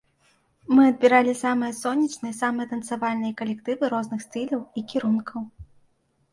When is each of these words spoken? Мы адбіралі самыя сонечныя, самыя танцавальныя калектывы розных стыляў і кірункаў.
Мы 0.75 0.81
адбіралі 0.91 1.33
самыя 1.41 1.75
сонечныя, 1.81 2.33
самыя 2.41 2.67
танцавальныя 2.73 3.37
калектывы 3.45 3.93
розных 3.95 4.19
стыляў 4.27 4.61
і 4.81 4.87
кірункаў. 4.91 5.41